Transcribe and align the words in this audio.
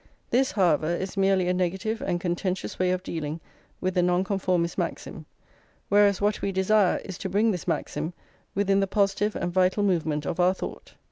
This, 0.31 0.53
however, 0.53 0.87
is 0.87 1.15
merely 1.15 1.47
a 1.47 1.53
negative 1.53 2.01
and 2.01 2.19
contentious 2.19 2.79
way 2.79 2.89
of 2.89 3.03
dealing 3.03 3.39
with 3.79 3.93
the 3.93 4.01
Nonconformist 4.01 4.75
maxim; 4.75 5.27
whereas 5.89 6.19
what 6.19 6.41
we 6.41 6.51
desire 6.51 6.97
is 7.05 7.19
to 7.19 7.29
bring 7.29 7.51
this 7.51 7.67
maxim 7.67 8.11
within 8.55 8.79
the 8.79 8.87
positive 8.87 9.35
and 9.35 9.53
vital 9.53 9.83
movement 9.83 10.25
of 10.25 10.39
our 10.39 10.55
thought. 10.55 10.95